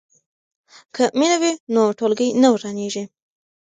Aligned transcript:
که 0.95 1.03
مینه 1.19 1.37
وي 1.41 1.51
نو 1.73 1.81
ټولګی 1.97 2.29
نه 2.41 2.47
ورانیږي. 2.53 3.03